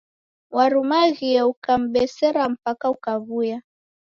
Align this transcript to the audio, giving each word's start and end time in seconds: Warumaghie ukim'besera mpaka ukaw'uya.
Warumaghie 0.55 1.41
ukim'besera 1.51 2.41
mpaka 2.53 2.85
ukaw'uya. 2.95 3.57